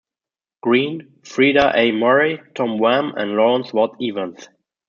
Green, 0.63 1.19
Frieda 1.23 1.73
A. 1.75 1.91
Murray, 1.91 2.41
Tom 2.55 2.79
Wham, 2.79 3.13
and 3.17 3.35
Lawrence 3.35 3.71
Watt-Evans. 3.71 4.49